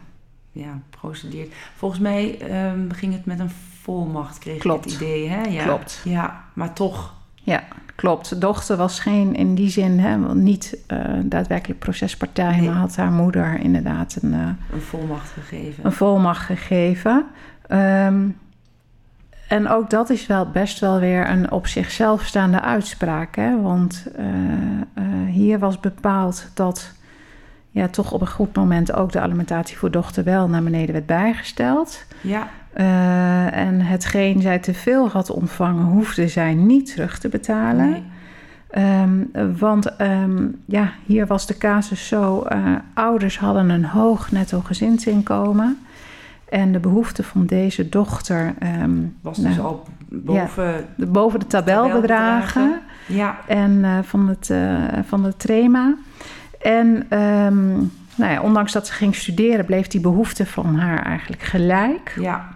[0.52, 1.54] ja, procedeert.
[1.76, 3.50] Volgens mij ehm, ging het met een
[3.82, 4.86] volmacht, kreeg Klopt.
[4.86, 5.28] ik het idee.
[5.30, 5.42] Hè?
[5.42, 5.64] Ja.
[5.64, 6.02] Klopt.
[6.04, 7.14] Ja, maar toch.
[7.34, 7.64] ja,
[7.96, 8.30] klopt.
[8.30, 12.56] De dochter was geen, in die zin, hè, niet eh, daadwerkelijk procespartij...
[12.58, 12.66] Nee.
[12.70, 14.34] maar had haar moeder inderdaad een...
[14.34, 15.86] eh, een volmacht gegeven.
[15.86, 17.26] een volmacht gegeven.
[17.68, 18.28] Ehm,
[19.50, 23.36] en ook dat is wel best wel weer een op zichzelf staande uitspraak.
[23.36, 23.62] Hè?
[23.62, 24.26] Want eh,
[24.94, 26.94] eh, hier was bepaald dat
[27.70, 31.06] ja, toch op een goed moment ook de alimentatie voor dochter wel naar beneden werd
[31.06, 32.06] bijgesteld.
[32.22, 37.90] Ja, Eh, en hetgeen zij te veel had ontvangen, hoefde zij niet terug te betalen.
[37.90, 38.04] nee.
[38.70, 39.24] Ehm,
[39.58, 42.48] want ehm, ja, hier was de casus zo:
[42.94, 45.78] ouders hadden een hoog netto gezinsinkomen.
[46.50, 50.86] En de behoefte van deze dochter ehm, was nou, dus al boven.
[50.96, 55.96] de- boven de tabelbedragen Ja, en eh, van, het, eh, van de trema.
[56.62, 57.68] En ehm,
[58.16, 62.14] nou ja, ondanks dat ze ging studeren, bleef die behoefte van haar eigenlijk gelijk.
[62.20, 62.48] ja,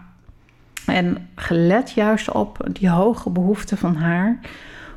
[0.86, 4.40] En gelet juist op die hoge behoefte van haar,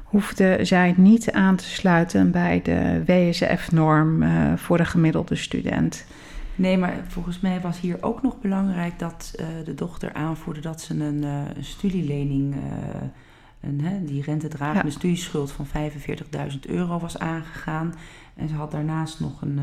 [0.04, 6.04] hoefde zij niet aan te sluiten bij de WSF-norm uh, voor de gemiddelde student.
[6.56, 10.80] Nee, maar volgens mij was hier ook nog belangrijk dat uh, de dochter aanvoerde dat
[10.80, 12.56] ze een, uh, een studielening,
[13.60, 14.92] een, hè, die rentedragende ja.
[14.92, 17.94] studieschuld van 45.000 euro was aangegaan.
[18.34, 19.60] En ze had daarnaast nog een,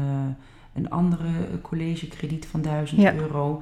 [0.73, 1.29] een andere
[1.61, 3.13] collegekrediet van 1000 ja.
[3.13, 3.61] euro.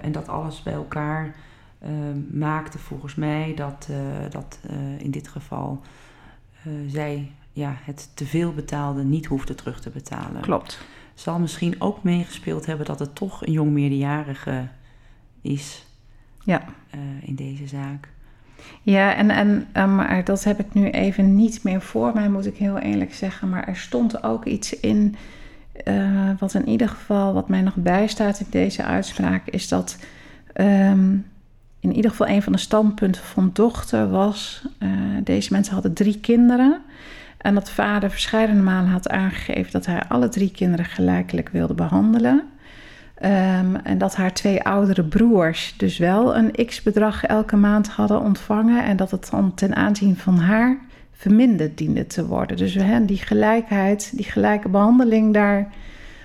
[0.00, 1.34] en dat alles bij elkaar
[2.30, 3.88] maakte volgens mij dat,
[4.30, 4.58] dat
[4.98, 5.80] in dit geval
[6.86, 10.40] zij ja, het teveel betaalde niet hoefde terug te betalen.
[10.40, 10.78] Klopt
[11.14, 14.68] zal misschien ook meegespeeld hebben dat het toch een jong meerderjarige
[15.40, 15.84] is
[16.44, 16.62] ja.
[16.94, 18.08] Uh, in deze zaak.
[18.82, 22.46] Ja, en, en uh, maar dat heb ik nu even niet meer voor mij, moet
[22.46, 23.48] ik heel eerlijk zeggen.
[23.48, 25.16] Maar er stond ook iets in,
[25.84, 29.98] uh, wat in ieder geval, wat mij nog bijstaat in deze uitspraak, is dat
[30.56, 31.26] um,
[31.80, 34.62] in ieder geval een van de standpunten van dochter was:
[35.24, 36.80] deze mensen hadden drie kinderen.
[37.42, 42.42] En dat vader verschillende malen had aangegeven dat hij alle drie kinderen gelijkelijk wilde behandelen.
[43.24, 48.84] Um, en dat haar twee oudere broers dus wel een x-bedrag elke maand hadden ontvangen.
[48.84, 50.78] En dat het dan ten aanzien van haar
[51.12, 52.56] verminderd diende te worden.
[52.56, 55.68] Dus hè, die gelijkheid, die gelijke behandeling, daar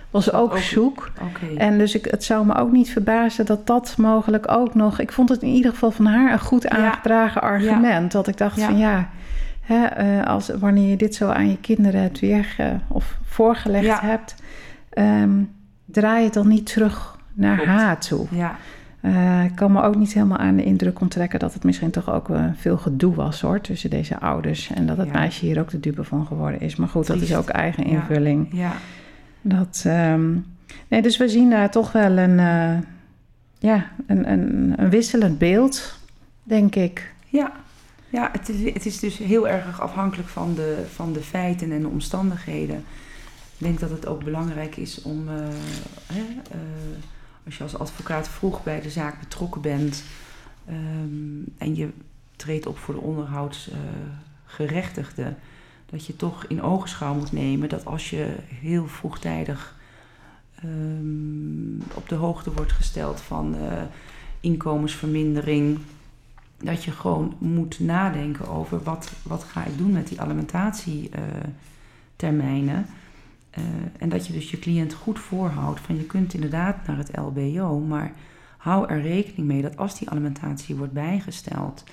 [0.09, 1.11] was ook, ook zoek.
[1.21, 1.55] Okay.
[1.55, 4.99] En dus ik, het zou me ook niet verbazen dat dat mogelijk ook nog...
[4.99, 7.47] Ik vond het in ieder geval van haar een goed aangedragen ja.
[7.47, 8.11] argument.
[8.11, 8.65] Dat ik dacht ja.
[8.65, 9.09] van ja
[9.67, 13.99] Hè, uh, als, wanneer je dit zo aan je kinderen hebt weerge, of voorgelegd ja.
[14.01, 14.35] hebt,
[14.97, 15.49] um,
[15.85, 17.69] draai het dan niet terug naar Klopt.
[17.69, 18.27] haar toe.
[18.31, 18.55] Ja.
[19.01, 22.11] Uh, ik kan me ook niet helemaal aan de indruk onttrekken dat het misschien toch
[22.11, 24.71] ook uh, veel gedoe was hoor, tussen deze ouders.
[24.73, 25.13] En dat het ja.
[25.13, 26.75] meisje hier ook de dupe van geworden is.
[26.75, 27.19] Maar goed, Triest.
[27.19, 28.47] dat is ook eigen invulling.
[28.51, 28.71] Ja.
[29.41, 30.45] Dat, um,
[30.87, 32.37] nee, dus we zien daar toch wel een,
[33.59, 35.99] ja, een, een, een wisselend beeld,
[36.43, 37.13] denk ik.
[37.29, 37.51] Ja,
[38.09, 41.81] ja, het is, het is dus heel erg afhankelijk van de, van de feiten en
[41.81, 42.83] de omstandigheden.
[43.57, 45.35] Ik denk dat het ook belangrijk is om, uh,
[46.05, 46.25] hè, uh,
[47.45, 50.03] als je als advocaat vroeg bij de zaak betrokken bent
[50.69, 51.89] um, en je
[52.35, 55.27] treedt op voor de onderhoudsgerechtigde, uh,
[55.85, 59.75] dat je toch in ogenschouw moet nemen dat als je heel vroegtijdig
[60.65, 63.55] um, op de hoogte wordt gesteld van
[64.39, 65.79] inkomensvermindering
[66.57, 72.85] dat je gewoon moet nadenken over wat, wat ga ik doen met die alimentatietermijnen.
[73.57, 73.63] Uh,
[73.97, 77.79] en dat je dus je cliënt goed voorhoudt van je kunt inderdaad naar het LBO,
[77.79, 78.13] maar
[78.57, 81.83] hou er rekening mee dat als die alimentatie wordt bijgesteld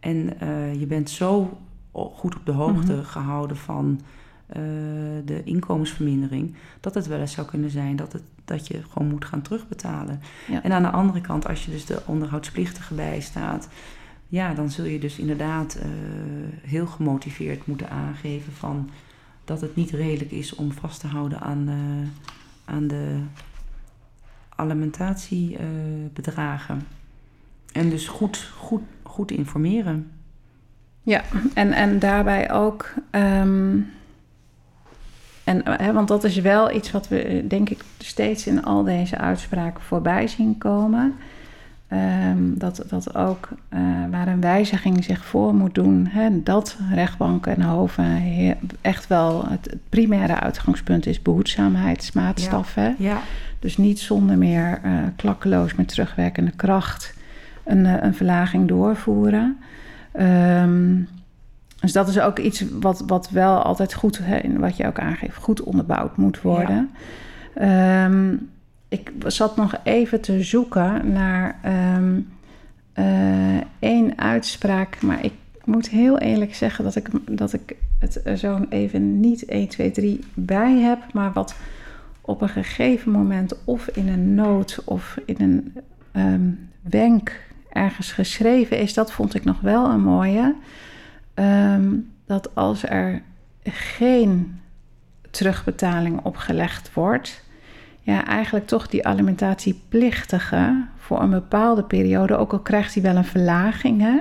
[0.00, 1.58] en uh, je bent zo
[1.92, 3.04] goed op de hoogte mm -hmm.
[3.04, 4.00] gehouden van
[4.48, 4.54] uh,
[5.24, 9.24] de inkomensvermindering, dat het wel eens zou kunnen zijn dat, het, dat je gewoon moet
[9.24, 10.20] gaan terugbetalen.
[10.46, 10.62] Ja.
[10.62, 13.68] En aan de andere kant, als je dus de onderhoudsplictige bijstaat,
[14.28, 15.82] ja, dan zul je dus inderdaad uh,
[16.62, 18.90] heel gemotiveerd moeten aangeven van
[19.44, 21.74] dat het niet redelijk is om vast te houden aan, uh,
[22.64, 23.20] aan de
[24.56, 26.86] alimentatiebedragen.
[27.72, 30.10] En dus goed, goed, goed informeren.
[31.02, 31.22] Ja,
[31.54, 32.94] en, en daarbij ook.
[33.10, 33.96] Um,
[35.48, 39.18] en, hè, want dat is wel iets wat we, denk ik, steeds in al deze
[39.18, 41.14] uitspraken voorbij zien komen.
[41.92, 43.80] Um, dat, dat ook uh,
[44.10, 48.22] waar een wijziging zich voor moet doen, hè, dat rechtbanken en hoven
[48.80, 52.74] echt wel het primaire uitgangspunt is behoedzaamheidsmaatstaf.
[52.74, 52.94] Ja.
[52.98, 53.20] ja.
[53.58, 57.14] Dus niet zonder meer uh, klakkeloos met terugwerkende kracht
[57.64, 59.58] een, een verlaging doorvoeren.
[60.20, 61.08] Um,
[61.80, 65.36] dus dat is ook iets wat, wat wel altijd goed, hè, wat je ook aangeeft,
[65.36, 66.90] goed onderbouwd moet worden.
[67.62, 68.50] Um,
[68.88, 71.60] ik zat nog even te zoeken naar
[71.96, 72.28] um,
[73.78, 75.32] één uitspraak, maar ik
[75.64, 80.20] moet heel eerlijk zeggen dat ik, dat ik het zo even niet 1, 2, 3
[80.34, 81.54] bij heb, maar wat
[82.20, 85.74] op een gegeven moment of in een noot of in een
[86.22, 87.40] um, wenk
[87.72, 90.54] ergens geschreven is, dat vond ik nog wel een mooie.
[91.38, 93.22] Um, dat als er
[93.62, 94.60] geen
[95.30, 97.42] terugbetaling opgelegd wordt,
[98.00, 103.24] ja, eigenlijk toch die alimentatieplichtige voor een bepaalde periode, ook al krijgt hij wel een
[103.24, 104.20] verlaging, hè,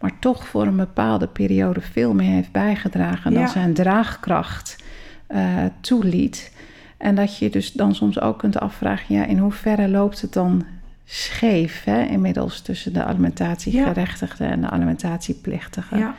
[0.00, 3.38] maar toch voor een bepaalde periode veel meer heeft bijgedragen ja.
[3.38, 4.84] dan zijn draagkracht
[5.30, 6.52] uh, toeliet.
[6.96, 10.64] En dat je dus dan soms ook kunt afvragen, ja, in hoeverre loopt het dan
[11.04, 14.50] scheef hè, inmiddels tussen de alimentatiegerechtigde ja.
[14.50, 15.96] en de alimentatieplichtige.
[15.96, 16.14] Ja.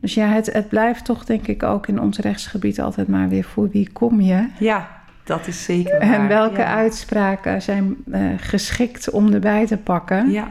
[0.00, 3.44] Dus ja, het, het blijft toch denk ik ook in ons rechtsgebied altijd maar weer
[3.44, 4.48] voor wie kom je.
[4.58, 4.88] Ja,
[5.24, 6.20] dat is zeker waar.
[6.20, 6.74] En welke ja.
[6.74, 10.30] uitspraken zijn uh, geschikt om erbij te pakken.
[10.30, 10.48] Ja.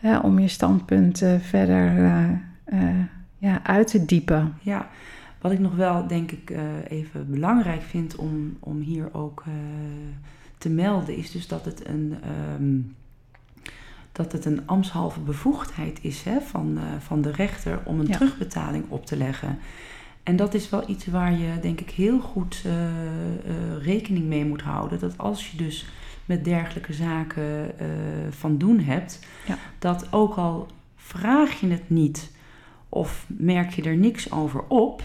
[0.00, 2.10] Uh, om je standpunt uh, verder
[3.38, 4.54] ja, uit te diepen.
[4.60, 4.88] Ja,
[5.40, 6.52] wat ik nog wel denk ik
[6.88, 9.44] even belangrijk vind om, om hier ook
[10.58, 12.14] te melden, is dus dat het een,
[12.60, 12.94] um,
[14.16, 18.16] dat het een ambtshalve bevoegdheid is hè, van, uh, van de rechter om een ja.
[18.16, 19.58] terugbetaling op te leggen.
[20.22, 22.64] En dat is wel iets waar je denk ik heel goed
[23.80, 24.98] rekening mee moet houden.
[24.98, 25.86] Dat als je dus
[26.24, 27.74] met dergelijke zaken
[28.30, 29.58] van doen hebt, ja.
[29.78, 32.30] dat ook al vraag je het niet
[32.88, 35.02] of merk je er niks over op,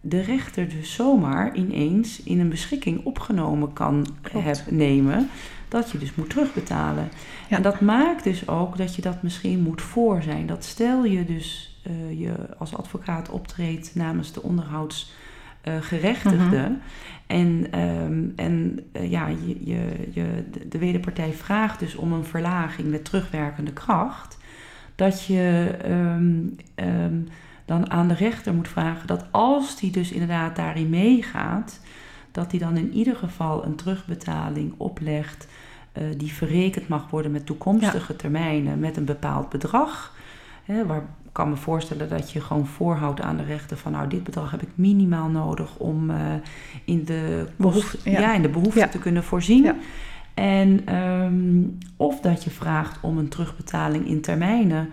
[0.00, 5.28] de rechter dus zomaar ineens in een beschikking opgenomen kan heb, nemen,
[5.68, 7.08] dat je dus moet terugbetalen.
[7.48, 7.56] Ja.
[7.56, 10.46] En dat maakt dus ook dat je dat misschien moet voor zijn.
[10.46, 16.56] Dat stel je dus uh, je als advocaat optreedt namens de onderhoudsgerechtigde.
[16.56, 16.66] Uh,
[17.26, 22.90] En, um, en uh, ja, je, je, je, de wederpartij vraagt dus om een verlaging
[22.90, 24.38] met terugwerkende kracht.
[24.94, 27.28] Dat je um, um,
[27.64, 31.80] dan aan de rechter moet vragen dat als die dus inderdaad daarin meegaat,
[32.34, 35.46] dat hij dan in ieder geval een terugbetaling oplegt
[35.98, 38.18] uh, die verrekend mag worden met toekomstige ja.
[38.18, 40.14] termijnen met een bepaald bedrag.
[40.64, 44.08] Hè, waar ik kan me voorstellen dat je gewoon voorhoudt aan de rechter van nou
[44.08, 46.16] dit bedrag heb ik minimaal nodig om uh,
[46.84, 48.20] in de behoefte, ja.
[48.20, 48.34] ja.
[48.34, 48.88] in de behoefte ja.
[48.88, 49.72] te kunnen voorzien.
[50.34, 54.88] En um, of dat je vraagt om een terugbetaling in termijnen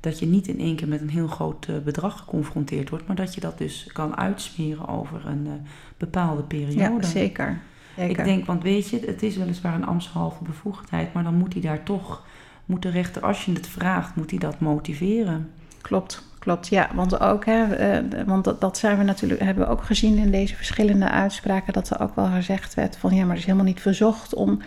[0.00, 3.16] dat je niet in één keer met een heel groot uh, bedrag geconfronteerd wordt, maar
[3.16, 5.52] dat je dat dus kan uitsmeren over een uh,
[5.96, 6.78] bepaalde periode.
[6.78, 7.58] Ja, zeker.
[7.96, 8.18] zeker.
[8.18, 11.62] Ik denk, want weet je, het is weliswaar een ambtshalve bevoegdheid, maar dan moet hij
[11.62, 12.24] daar toch,
[12.64, 15.50] moet de rechter, als je het vraagt, moet hij dat motiveren.
[15.80, 16.68] Klopt, klopt.
[16.68, 20.16] Ja, want ook, hè, uh, want dat, dat zijn we natuurlijk, hebben we ook gezien
[20.16, 23.44] in deze verschillende uitspraken, dat er ook wel gezegd werd van ja, maar het is
[23.44, 24.60] helemaal niet verzocht om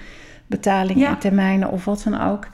[0.49, 1.09] betaling ja.
[1.09, 2.47] in termijnen of wat dan ook.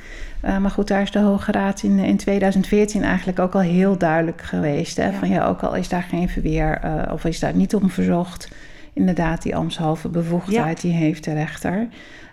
[0.45, 3.97] Uh, maar goed, daar is de Hoge Raad in, in 2014 eigenlijk ook al heel
[3.97, 4.97] duidelijk geweest.
[4.97, 5.05] Hè?
[5.05, 5.11] Ja.
[5.11, 8.51] Van ja, ook al is daar geen verweer uh, of is daar niet om verzocht,
[8.93, 10.89] inderdaad, die ambtshalve bevoegdheid, ja.
[10.89, 11.87] die heeft de rechter.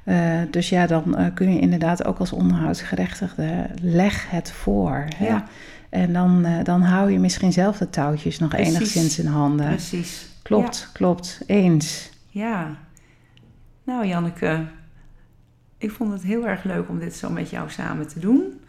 [0.04, 0.16] Uh,
[0.50, 5.04] dus ja, dan kun je inderdaad ook als onderhoudsgerechtigde leg het voor.
[5.16, 5.26] Hè?
[5.26, 5.44] Ja.
[5.90, 8.74] En dan, dan hou je misschien zelf de touwtjes nog Precies.
[8.74, 9.66] enigszins in handen.
[9.66, 10.26] Precies.
[10.42, 11.40] Klopt, klopt.
[11.46, 12.10] Eens.
[12.28, 12.76] Ja.
[13.84, 14.64] Nou, Janneke,
[15.82, 18.60] ik vond het heel erg leuk om dit zo met jou samen te doen.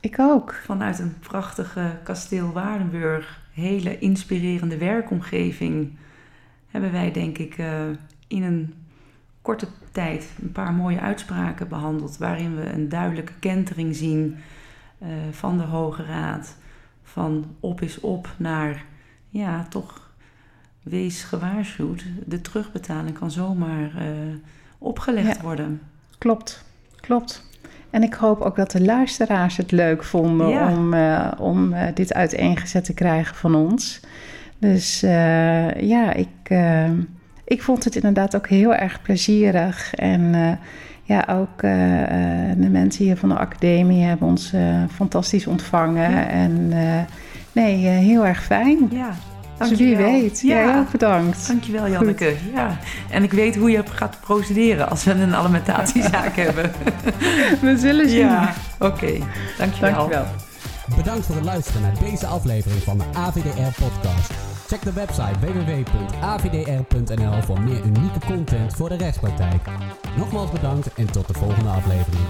[0.00, 0.54] Ik ook.
[0.64, 5.96] Vanuit een prachtige kasteel Waardenburg, hele inspirerende werkomgeving,
[6.70, 7.88] hebben wij denk ik uh,
[8.28, 8.74] in een
[9.42, 14.36] korte tijd een paar mooie uitspraken behandeld, waarin we een duidelijke kentering zien
[15.02, 16.56] uh, van de Hoge Raad.
[17.02, 18.84] Van op is op naar,
[19.28, 20.12] ja, toch
[20.82, 22.04] wees gewaarschuwd.
[22.26, 24.34] De terugbetaling kan zomaar uh,
[24.78, 25.42] opgelegd ja.
[25.42, 25.80] worden.
[26.18, 26.64] Klopt,
[27.00, 27.42] klopt.
[27.90, 30.70] En ik hoop ook dat de luisteraars het leuk vonden ja.
[30.70, 34.00] om, uh, om uh, dit uiteengezet te krijgen van ons.
[34.58, 36.58] Dus uh, ja, ik,
[37.44, 39.94] ik vond het inderdaad ook heel erg plezierig.
[39.94, 40.58] En
[41.02, 41.60] ja, ook
[42.56, 44.52] de mensen hier van de academie hebben ons
[44.90, 46.10] fantastisch ontvangen.
[46.10, 46.28] Ja.
[46.28, 46.68] En
[47.52, 48.88] nee, heel erg fijn.
[48.90, 49.10] Ja.
[49.58, 50.40] Dus wie weet.
[50.40, 50.64] Ja.
[50.64, 51.46] Jij ook bedankt.
[51.46, 52.26] Dankjewel Janneke.
[52.26, 52.52] Goed.
[52.54, 52.78] Ja.
[53.10, 56.72] En ik weet hoe je gaat procederen als we een alimentatiezaak hebben.
[57.60, 58.18] We zullen zien.
[58.18, 58.92] Ja, oké.
[58.94, 59.22] Okay.
[59.58, 59.92] Dankjewel.
[59.92, 60.26] Dankjewel.
[60.96, 64.30] Bedankt voor het luisteren naar deze aflevering van de AVDR-podcast.
[64.66, 69.62] Check de website www.avdr.nl voor meer unieke content voor de rechtspraktijk.
[70.16, 72.22] Nogmaals bedankt en tot de volgende aflevering.